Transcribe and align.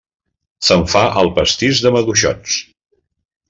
Se'n 0.69 0.85
fa 0.93 1.03
el 1.23 1.29
pastís 1.37 1.85
de 1.85 1.95
maduixots. 1.99 2.59